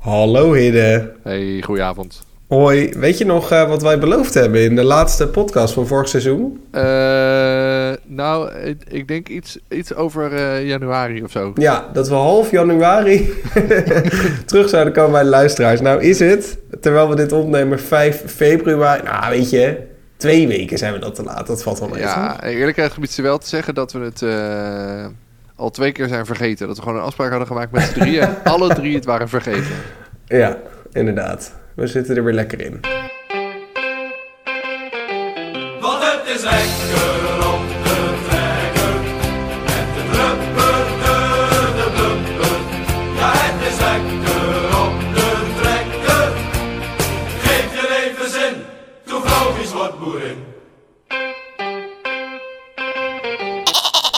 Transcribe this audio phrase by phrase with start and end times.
[0.00, 1.12] Hallo Hidde.
[1.22, 2.22] Hey, goedenavond.
[2.48, 6.08] Hoi, weet je nog uh, wat wij beloofd hebben in de laatste podcast van vorig
[6.08, 6.60] seizoen?
[6.72, 6.82] Uh,
[8.06, 8.50] nou,
[8.88, 11.52] ik, denk iets, iets over uh, januari of zo.
[11.54, 13.32] Ja, dat we half januari
[14.46, 15.80] terug zouden komen bij de luisteraars.
[15.80, 19.02] Nou is het, terwijl we dit opnemen, 5 februari.
[19.02, 19.78] Nou, weet je,
[20.16, 21.46] twee weken zijn we dat te laat.
[21.46, 22.00] Dat valt wel mee.
[22.00, 24.22] Ja, eerlijk gezegd gebied ze wel te zeggen dat we het
[25.60, 26.66] al twee keer zijn vergeten.
[26.66, 29.74] Dat we gewoon een afspraak hadden gemaakt met z'n drieën alle drie het waren vergeten.
[30.26, 30.58] Ja,
[30.92, 31.54] inderdaad.
[31.74, 32.80] We zitten er weer lekker in.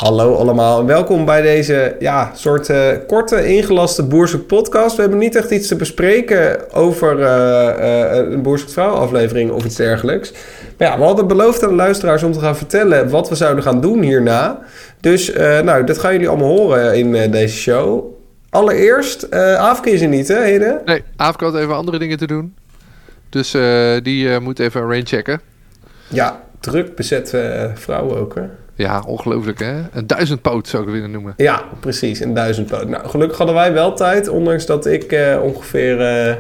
[0.03, 4.97] Hallo allemaal en welkom bij deze ja, soort uh, korte ingelaste Boerzoek podcast.
[4.97, 9.65] We hebben niet echt iets te bespreken over uh, uh, een Boerzoek vrouw aflevering of
[9.65, 10.33] iets dergelijks.
[10.79, 13.63] Maar ja, we hadden beloofd aan de luisteraars om te gaan vertellen wat we zouden
[13.63, 14.59] gaan doen hierna.
[15.01, 18.05] Dus nou, dat gaan jullie allemaal horen in deze show.
[18.51, 20.59] Allereerst, Aafke is er niet hè?
[20.85, 22.55] Nee, Aafke had even andere dingen te doen.
[23.29, 23.57] Dus
[24.03, 25.41] die moet even een rain checken.
[26.09, 27.35] Ja, druk bezet
[27.75, 28.43] vrouwen ook hè?
[28.75, 29.75] Ja, ongelooflijk hè?
[29.93, 31.35] Een duizendpoot zou ik willen noemen.
[31.37, 32.89] Ja, precies, een duizendpoot.
[32.89, 35.93] Nou, gelukkig hadden wij wel tijd, ondanks dat ik eh, ongeveer...
[35.93, 36.35] Uh,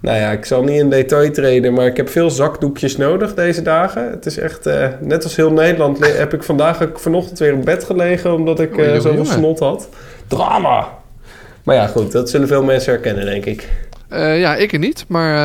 [0.00, 3.62] nou ja, ik zal niet in detail treden, maar ik heb veel zakdoekjes nodig deze
[3.62, 4.10] dagen.
[4.10, 7.64] Het is echt, uh, net als heel Nederland, heb ik vandaag ook vanochtend weer in
[7.64, 8.34] bed gelegen...
[8.34, 9.88] omdat ik uh, zoveel snot had.
[10.26, 10.88] Drama!
[11.62, 13.68] Maar ja, goed, dat zullen veel mensen herkennen, denk ik.
[14.10, 15.36] ja, ik er niet, maar...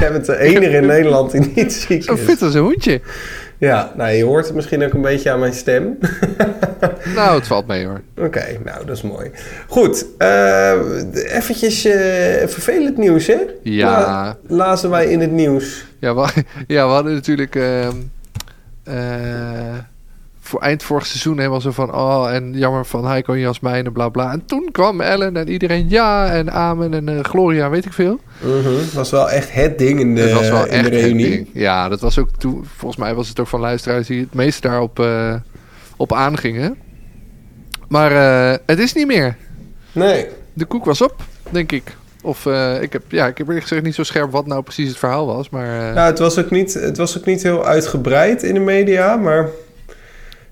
[0.00, 2.04] Jij bent de enige in Nederland die niet ziek is.
[2.04, 3.00] Zo fit als een hoentje.
[3.58, 5.98] Ja, nou, je hoort het misschien ook een beetje aan mijn stem.
[7.14, 8.00] nou, het valt mee hoor.
[8.16, 9.30] Oké, nou, dat is mooi.
[9.68, 10.72] Goed, uh,
[11.12, 11.92] eventjes uh,
[12.46, 13.38] vervelend nieuws, hè?
[13.62, 13.88] Ja.
[13.88, 15.86] La lazen wij in het nieuws.
[15.98, 16.28] Ja, we,
[16.74, 17.54] ja, we hadden natuurlijk...
[17.54, 17.88] Uh,
[20.48, 21.94] voor eind vorig seizoen helemaal zo van...
[21.94, 24.32] oh, en jammer van Heiko en Jasmijn en bla bla.
[24.32, 28.20] En toen kwam Ellen en iedereen ja en amen en uh, Gloria, weet ik veel.
[28.42, 28.74] Mm -hmm.
[28.74, 31.50] Dat was wel echt het ding in de, het was wel in echt de reunie.
[31.52, 32.64] Ja, dat was ook toen...
[32.76, 35.34] Volgens mij was het ook van luisteraars die het meest daarop uh,
[35.96, 36.76] op aangingen.
[37.88, 39.36] Maar uh, het is niet meer.
[39.92, 40.26] Nee.
[40.52, 41.14] De koek was op,
[41.50, 41.96] denk ik.
[42.22, 44.88] Of uh, ik heb, ja, ik heb eerlijk gezegd niet zo scherp wat nou precies
[44.88, 45.48] het verhaal was.
[45.48, 45.94] Maar, uh...
[45.94, 49.48] Nou, het was, ook niet, het was ook niet heel uitgebreid in de media, maar...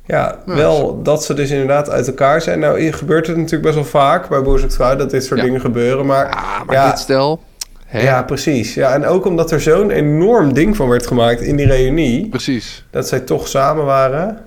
[0.06, 2.58] Ja, nou, wel dat ze dus inderdaad uit elkaar zijn.
[2.58, 5.46] Nou, gebeurt het natuurlijk best wel vaak bij Boers Vrouw dat dit soort ja.
[5.46, 6.06] dingen gebeuren.
[6.06, 7.42] Maar, ja, maar ja, dit stel...
[7.86, 8.00] Hè?
[8.00, 8.74] Ja, precies.
[8.74, 12.28] Ja, en ook omdat er zo'n enorm ding van werd gemaakt in die reunie.
[12.28, 12.84] Precies.
[12.90, 14.38] Dat zij toch samen waren.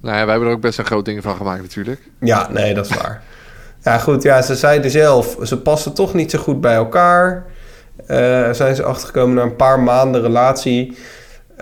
[0.00, 2.00] Nou ja, wij hebben er ook best een groot ding van gemaakt natuurlijk.
[2.20, 3.22] Ja, nee, dat is waar.
[3.82, 4.22] ja, goed.
[4.22, 7.44] Ja, ze zeiden zelf, ze passen toch niet zo goed bij elkaar.
[8.08, 10.96] Uh, zijn ze achtergekomen na een paar maanden relatie...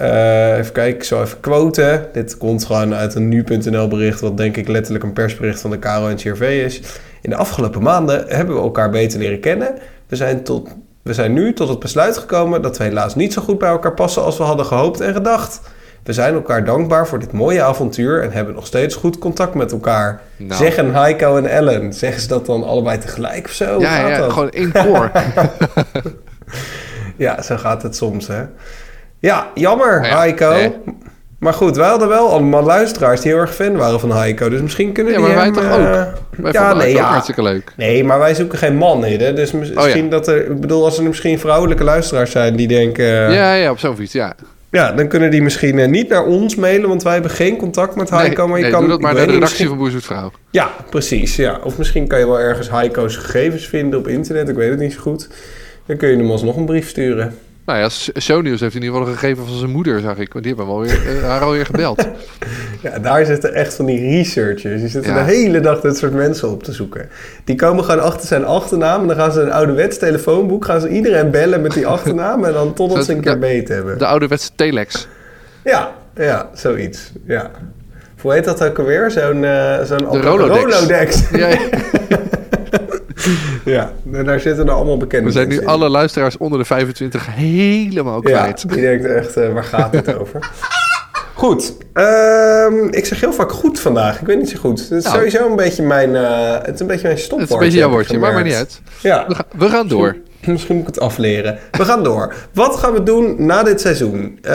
[0.00, 2.08] Uh, even kijken, ik zal even quoten.
[2.12, 5.78] Dit komt gewoon uit een nu.nl bericht, wat denk ik letterlijk een persbericht van de
[5.78, 6.80] Caro en CRV is.
[7.22, 9.74] In de afgelopen maanden hebben we elkaar beter leren kennen.
[10.06, 10.68] We zijn, tot,
[11.02, 13.94] we zijn nu tot het besluit gekomen dat we helaas niet zo goed bij elkaar
[13.94, 15.60] passen als we hadden gehoopt en gedacht.
[16.02, 19.72] We zijn elkaar dankbaar voor dit mooie avontuur en hebben nog steeds goed contact met
[19.72, 20.20] elkaar.
[20.36, 20.54] Nou.
[20.54, 21.92] Zeggen Heiko en Ellen.
[21.92, 23.80] Zeggen ze dat dan allebei tegelijk of zo?
[23.80, 25.10] Ja, ja gewoon in koor.
[27.16, 28.44] ja, zo gaat het soms, hè.
[29.22, 30.52] Ja, jammer, ja, Heiko.
[30.52, 30.72] Nee.
[31.38, 34.48] Maar goed, wij hadden wel allemaal luisteraars die heel erg fan waren van Heiko.
[34.48, 35.54] Dus misschien kunnen ja, die maar hem...
[35.54, 36.12] wij toch uh, ook?
[36.36, 37.02] Wij ja, nee, ja.
[37.02, 37.72] hartstikke leuk.
[37.76, 39.32] Nee, maar wij zoeken geen man, hè.
[39.32, 40.08] Dus misschien oh, ja.
[40.08, 40.50] dat er...
[40.50, 43.04] Ik bedoel, als er misschien vrouwelijke luisteraars zijn die denken...
[43.04, 44.34] Uh, ja, ja, op zo'n fiets, ja.
[44.70, 47.96] Ja, dan kunnen die misschien uh, niet naar ons mailen, want wij hebben geen contact
[47.96, 48.40] met Heiko.
[48.42, 49.68] Nee, maar je nee, kan doe dat maar naar de redactie misschien...
[49.68, 50.30] van Boerzoetvrouw.
[50.50, 51.36] Ja, precies.
[51.36, 51.60] Ja.
[51.64, 54.48] Of misschien kan je wel ergens Heiko's gegevens vinden op internet.
[54.48, 55.28] Ik weet het niet zo goed.
[55.86, 57.34] Dan kun je hem alsnog een brief sturen.
[57.66, 57.88] Nou ja,
[58.20, 60.32] Shownieuws heeft in ieder geval een gegeven van zijn moeder, zag ik.
[60.32, 62.08] Want die hebben wel weer, uh, haar alweer gebeld.
[62.82, 64.80] ja, daar zitten echt van die researchers.
[64.80, 65.24] Die zitten ja.
[65.24, 67.08] de hele dag dit soort mensen op te zoeken.
[67.44, 69.00] Die komen gewoon achter zijn achternaam.
[69.00, 70.64] En dan gaan ze een ouderwets telefoonboek.
[70.64, 72.44] Gaan ze iedereen bellen met die achternaam.
[72.44, 73.98] En dan totdat ze een keer beet hebben.
[73.98, 75.08] De ouderwetse telex.
[75.64, 77.12] Ja, ja, zoiets.
[77.26, 77.50] Ja.
[78.20, 79.10] Hoe heet dat ook alweer?
[79.10, 80.74] Zo'n uh, zo'n de Rolodex.
[80.74, 81.30] Rolodex.
[81.30, 81.58] Ja, ja.
[83.64, 85.66] ja, en daar zitten er allemaal bekende We zijn nu in.
[85.66, 88.64] alle luisteraars onder de 25 helemaal kwijt.
[88.68, 90.50] Ja, die denkt echt, uh, waar gaat het over?
[91.34, 94.20] Goed, um, ik zeg heel vaak goed vandaag.
[94.20, 94.80] Ik weet niet zo goed.
[94.80, 97.40] Het is nou, sowieso een beetje mijn, uh, het is een beetje mijn stopwoord.
[97.40, 98.80] Het is een beetje jouw woordje, maar maar niet uit.
[99.00, 99.24] Ja.
[99.28, 100.16] We, ga, we gaan door.
[100.26, 101.58] Misschien, misschien moet ik het afleren.
[101.70, 102.34] We gaan door.
[102.52, 104.38] Wat gaan we doen na dit seizoen?
[104.42, 104.50] Uh,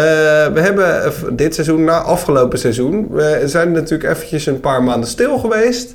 [0.48, 3.08] we hebben dit seizoen na afgelopen seizoen.
[3.12, 5.94] We zijn natuurlijk eventjes een paar maanden stil geweest.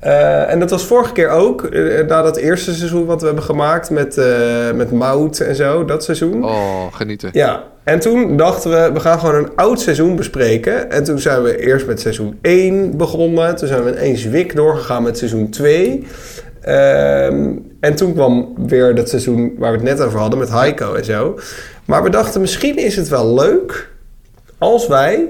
[0.00, 3.44] Eh, en dat was vorige keer ook, eh, na dat eerste seizoen wat we hebben
[3.44, 4.26] gemaakt met, eh
[4.74, 6.44] met Mout en zo, dat seizoen.
[6.44, 7.30] Oh, genieten.
[7.32, 10.90] Ja, en toen dachten we, we gaan gewoon een oud seizoen bespreken.
[10.90, 13.56] En toen zijn we eerst met seizoen 1 begonnen.
[13.56, 16.06] Toen zijn we in één zwik doorgegaan met seizoen 2.
[16.60, 20.94] Ehm, en toen kwam weer dat seizoen waar we het net over hadden met Heiko
[20.94, 21.38] en zo.
[21.84, 23.90] Maar we dachten, misschien is het wel leuk
[24.58, 25.26] als wij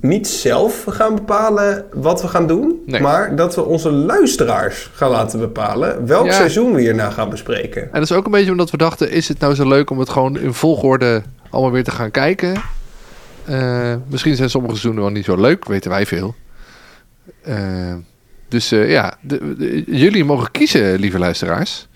[0.00, 2.75] niet zelf gaan bepalen wat we gaan doen.
[2.86, 3.00] Nee.
[3.00, 6.32] Maar dat we onze luisteraars gaan laten bepalen welk Ja.
[6.32, 7.82] seizoen we hierna gaan bespreken.
[7.82, 9.98] En dat is ook een beetje omdat we dachten, is het nou zo leuk om
[9.98, 12.54] het gewoon in volgorde allemaal weer te gaan kijken?
[13.44, 16.34] Eh, misschien zijn sommige seizoenen wel niet zo leuk, weten wij veel.
[17.42, 17.94] Eh,
[18.48, 21.88] dus eh, ja, de- de- jullie mogen kiezen, lieve luisteraars.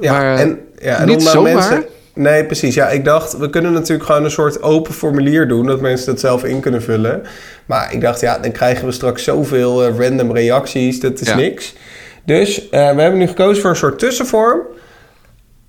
[0.00, 1.54] Ja, Maar, en, ja, en niet nou zomaar?
[1.54, 1.84] mensen...
[2.16, 2.74] Nee, precies.
[2.74, 5.66] Ja, ik dacht, we kunnen natuurlijk gewoon een soort open formulier doen...
[5.66, 7.22] dat mensen dat zelf in kunnen vullen.
[7.66, 11.00] Maar ik dacht, ja, dan krijgen we straks zoveel eh, random reacties.
[11.00, 11.36] Dat is Ja.
[11.36, 11.74] niks.
[12.24, 14.60] Dus eh, we hebben nu gekozen voor een soort tussenvorm.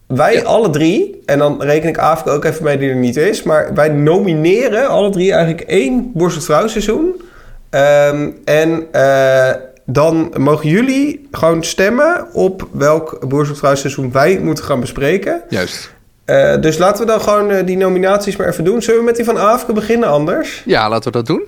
[0.08, 0.42] Wij Ja.
[0.42, 3.44] alle drie, en dan reken ik Afrika ook even mee die er niet is...
[3.44, 7.22] maar wij nomineren alle drie eigenlijk één Borst Vrouw seizoen...
[7.70, 9.52] Ehm, en eh,
[9.86, 15.42] dan mogen jullie gewoon stemmen op welk Boer Zoekt Vrouw seizoen wij moeten gaan bespreken.
[15.50, 15.96] Juist.
[16.28, 18.82] Eh, dus laten we dan gewoon eh, die nominaties maar even doen.
[18.82, 20.64] Zullen we met die van Afke beginnen anders?
[20.66, 21.44] Ja, laten we dat doen.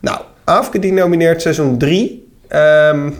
[0.00, 2.20] Nou, Afke die nomineert seizoen 3.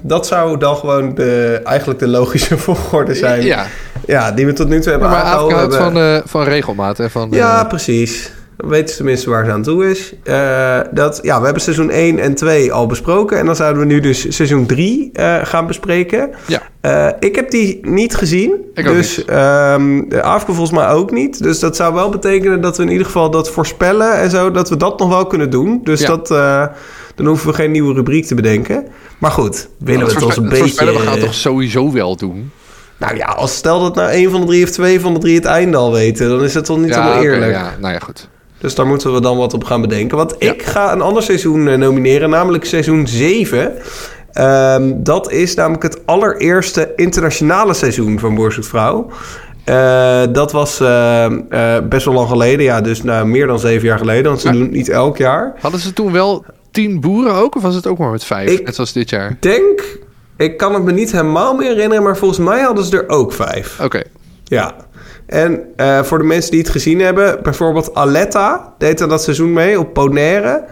[0.03, 3.43] dat zou dan gewoon de, eigenlijk de logische volgorde zijn.
[3.43, 3.67] Ja,
[4.07, 5.79] Ja, die we tot nu toe hebben maar Afrika aangehouden.
[5.79, 6.99] houdt van, eh, van regelmaat.
[7.11, 8.33] Van, Ja, precies.
[8.63, 10.13] Dan weten ze tenminste waar ze aan toe is.
[10.25, 13.39] Eh, dat, ja, we hebben seizoen 1 en 2 al besproken.
[13.39, 16.31] En dan zouden we nu dus seizoen 3 eh, gaan bespreken.
[16.47, 16.63] ja.
[16.81, 18.55] Eh, ik heb die niet gezien.
[18.75, 19.27] Ik dus niet.
[19.27, 21.43] ehm de Afke volgens mij ook niet.
[21.43, 24.51] Dus dat zou wel betekenen dat we in ieder geval dat voorspellen en zo...
[24.51, 25.81] dat we dat nog wel kunnen doen.
[25.85, 26.07] Dus Ja.
[26.07, 26.29] dat,
[27.15, 28.87] dan hoeven we geen nieuwe rubriek te bedenken.
[29.19, 30.59] Maar goed, willen we het ons een beetje...
[30.59, 32.51] voorspellen we gaan het toch sowieso wel doen.
[32.99, 35.35] Nou ja, als stel dat nou één van de drie of twee van de drie
[35.35, 36.29] het einde al weten...
[36.29, 37.53] dan is het toch niet ja, helemaal eerlijk.
[37.53, 38.29] ja, nou ja, goed.
[38.63, 40.17] Dus daar moeten we dan wat op gaan bedenken.
[40.17, 40.53] Want Ja.
[40.53, 43.73] ik ga een ander seizoen eh, nomineren, namelijk seizoen 7.
[44.33, 49.11] Ehm, dat is namelijk het allereerste internationale seizoen van Boer Vrouw.
[49.65, 52.65] Eh, dat was eh, eh, best wel lang geleden.
[52.65, 54.25] Ja, dus nou, meer dan zeven jaar geleden.
[54.25, 54.53] Want ze Ja.
[54.53, 55.55] doen het niet elk jaar.
[55.61, 57.57] Hadden ze toen wel tien boeren ook?
[57.57, 58.51] Of was het ook maar met vijf?
[58.51, 59.31] Ik- Net zoals dit jaar.
[59.31, 59.99] Ik denk,
[60.37, 62.03] ik kan het me niet helemaal meer herinneren...
[62.03, 63.81] maar volgens mij hadden ze er ook vijf.
[63.83, 64.03] Oké.
[64.45, 64.75] Ja.
[65.27, 69.53] En eh, voor de mensen die het gezien hebben, bijvoorbeeld Aletta deed aan dat seizoen
[69.53, 70.65] mee op Bonaire.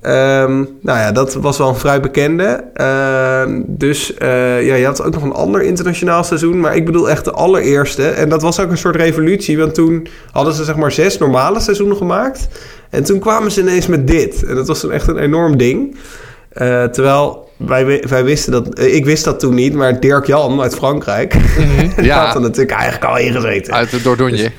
[0.00, 2.64] Ehm, nou ja, dat was wel een vrij bekende.
[2.74, 7.10] Ehm, dus eh, ja, je had ook nog een ander internationaal seizoen, maar ik bedoel
[7.10, 8.08] echt de allereerste.
[8.08, 11.60] En dat was ook een soort revolutie, want toen hadden ze zeg maar zes normale
[11.60, 12.48] seizoenen gemaakt.
[12.90, 14.44] En toen kwamen ze ineens met dit.
[14.44, 15.96] En dat was toen echt een enorm ding.
[16.48, 20.26] Eh, terwijl wij, wi- wij wisten dat, eh, ik wist dat toen niet, maar Dirk
[20.26, 21.34] Jan uit Frankrijk,
[22.00, 22.24] Ja.
[22.26, 23.72] had er natuurlijk eigenlijk al ingezeten.
[23.74, 24.50] Uit het Dordogne.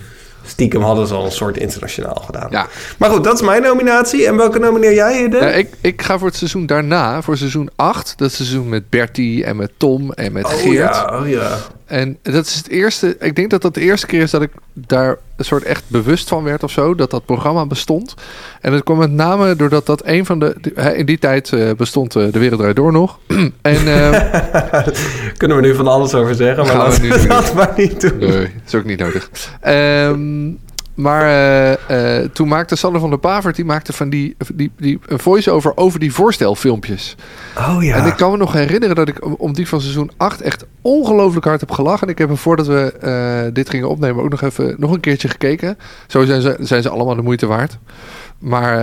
[0.46, 2.48] Stiekem hadden ze al een soort internationaal gedaan.
[2.50, 2.68] Ja.
[2.98, 4.28] Maar goed, dat is mijn nominatie.
[4.28, 5.40] En welke nomineer jij, Hidde?
[5.40, 8.14] Nou, ik, ik ga voor het seizoen daarna, voor seizoen 8.
[8.18, 10.74] Dat seizoen met Bertie en met Tom en met oh Geert.
[10.96, 11.58] ja, oh ja.
[11.88, 13.16] En dat is het eerste.
[13.20, 16.28] Ik denk dat dat de eerste keer is dat ik daar een soort echt bewust
[16.28, 16.96] van werd of zo.
[16.96, 18.14] Dat dat programma bestond.
[18.62, 20.56] En dat kwam met name doordat dat een van de.
[20.96, 23.20] In die tijd eh, bestond eh, de wereld draait door nog.
[23.62, 24.34] en eh,
[25.38, 27.54] Kunnen we nu van alles over zeggen, maar Gaan we laten nu we niet dat
[27.54, 28.18] maar niet doen.
[28.18, 29.30] nee, dat is ook niet nodig.
[29.62, 30.50] Ehm,
[30.98, 35.00] maar eh, eh, toen maakte Sander van der Pavert die maakte van die, die, die
[35.06, 37.16] een voice-over over die voorstelfilmpjes.
[37.58, 37.96] Oh ja.
[37.96, 41.46] En ik kan me nog herinneren dat ik om- die van seizoen 8 echt ongelooflijk
[41.46, 42.08] hard heb gelachen.
[42.08, 45.00] En ik heb hem voordat we eh, dit gingen opnemen ook nog even nog een
[45.00, 45.78] keertje gekeken.
[46.08, 47.78] Zo zijn ze, zijn ze allemaal de moeite waard.
[48.40, 48.80] Maar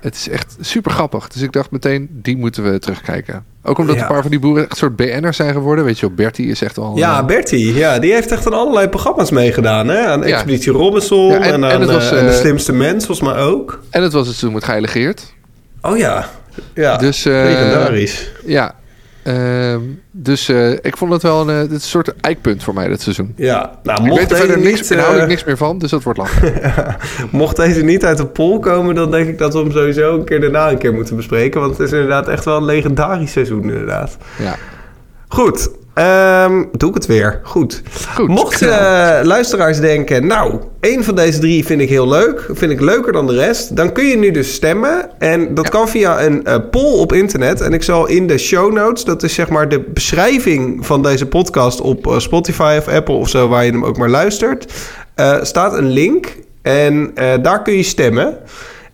[0.00, 1.28] het is echt super grappig.
[1.28, 3.44] Dus ik dacht meteen, die moeten we terugkijken.
[3.68, 4.02] Ook omdat Ja.
[4.02, 5.84] een paar van die boeren echt een soort BN'ers zijn geworden.
[5.84, 6.96] Weet je wel, Bertie is echt al...
[6.96, 7.74] Ja, eh, Bertie.
[7.74, 9.88] Ja, die heeft echt aan allerlei programma's meegedaan.
[9.88, 9.98] Hè?
[10.06, 10.26] Aan Ja.
[10.26, 13.28] Expeditie Robinson Ja, en, en- aan en het was, eh, De eh, Slimste Mens, volgens
[13.32, 13.80] mij ook.
[13.90, 15.34] En het was het seizoen met Geile Geert.
[15.82, 16.28] Oh ja.
[16.74, 18.30] Ja, Dus, eh, legendarisch.
[18.44, 18.74] Ja.
[19.28, 19.80] Ehm,
[20.10, 23.32] dus eh, ik vond het wel een, eh, een soort eikpunt voor mij, dat seizoen.
[23.36, 25.90] Ja, nou, Ik mocht weet er verder niks, niet, inhoudelijk eh, niks meer van, dus
[25.90, 26.52] dat wordt lachen.
[27.30, 30.24] Mocht deze niet uit de poll komen, dan denk ik dat we hem sowieso een
[30.24, 31.60] keer daarna een keer moeten bespreken.
[31.60, 34.16] Want het is inderdaad echt wel een legendarisch seizoen, inderdaad.
[34.38, 34.56] Ja.
[35.28, 37.40] Goed, ehm, doe ik het weer.
[37.42, 37.82] Goed.
[38.14, 38.28] Goed.
[38.28, 42.80] Mocht eh, luisteraars denken, nou, één van deze drie vind ik heel leuk, vind ik
[42.80, 45.10] leuker dan de rest, dan kun je nu dus stemmen.
[45.18, 45.70] En dat Ja.
[45.70, 47.60] kan via een eh, poll op internet.
[47.60, 51.26] En ik zal in de show notes, dat is zeg maar de beschrijving van deze
[51.26, 54.72] podcast op eh, Spotify of Apple of zo, waar je hem ook maar luistert,
[55.42, 56.36] staat een link.
[56.62, 58.38] En daar kun je stemmen.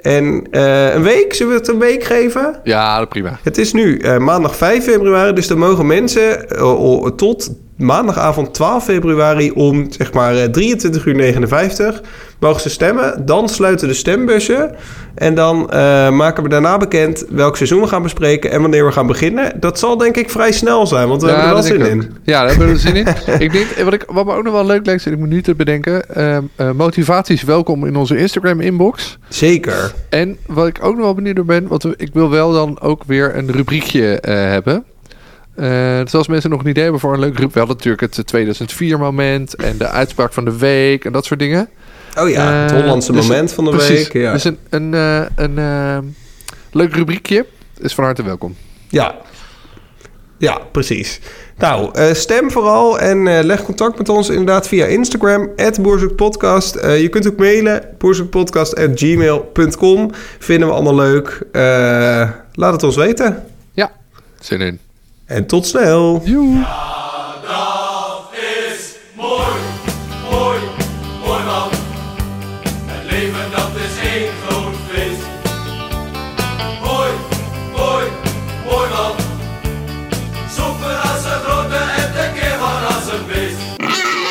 [0.04, 2.60] En eh, een week, zullen we het een week geven?
[2.64, 3.38] Ja, prima.
[3.42, 8.84] Het is nu eh, maandag 5 februari, dus dan mogen mensen eh, tot maandagavond 12
[8.84, 12.02] februari om zeg maar eh, 23 uur 59
[12.40, 13.26] mogen ze stemmen.
[13.26, 14.74] Dan sluiten de stembussen
[15.14, 18.92] en dan eh, maken we daarna bekend welk seizoen we gaan bespreken en wanneer we
[18.92, 19.60] gaan beginnen.
[19.60, 22.12] Dat zal denk ik vrij snel zijn, want we hebben er wel zin in.
[22.22, 23.06] Ja, daar hebben we er zin in.
[23.46, 25.54] ik denk, wat, ik, wat me ook nog wel leuk lijkt, ik me nu te
[25.54, 26.14] bedenken.
[26.56, 29.18] eh, motivaties welkom in onze Instagram inbox.
[29.28, 29.92] Zeker.
[30.08, 33.36] En wat ik ook nog wel benieuwd ben, want ik wil wel dan ook weer
[33.36, 34.84] een rubriekje eh, hebben.
[35.56, 38.16] Eh, dus als mensen nog een idee hebben voor een leuk rubriek, we hadden natuurlijk
[38.16, 41.68] het 2004 moment en de uitspraak van de week en dat soort dingen.
[42.18, 43.88] Oh ja, het Eh, Hollandse dus- moment van de Precies.
[44.02, 44.12] week.
[44.12, 44.32] Ja.
[44.32, 45.98] Dus een, een, eh, een eh,
[46.72, 47.46] leuk rubriekje
[47.78, 48.56] is van harte welkom.
[48.88, 49.14] Ja.
[50.38, 51.20] Ja, precies.
[51.58, 56.74] Nou, eh, stem vooral en eh, leg contact met ons inderdaad via Instagram, boerzoekpodcast.
[56.74, 60.10] Eh, je kunt ook mailen, boerzoekpodcast.gmail.com.
[60.38, 61.42] Vinden we allemaal leuk.
[61.52, 63.44] Eh, laat het ons weten.
[63.72, 63.92] Ja,
[64.40, 64.78] zin in.
[65.26, 66.20] En tot snel.
[66.24, 66.83] Joe.